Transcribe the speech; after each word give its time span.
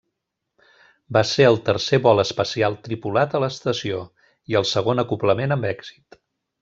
Va 1.17 1.21
ser 1.31 1.45
el 1.49 1.57
tercer 1.67 1.99
vol 2.07 2.23
espacial 2.23 2.77
tripulat 2.87 3.35
a 3.35 3.43
l'estació, 3.45 4.01
i 4.55 4.59
el 4.63 4.67
segon 4.71 5.05
acoblament 5.05 5.55
amb 5.59 5.69
èxit. 5.75 6.19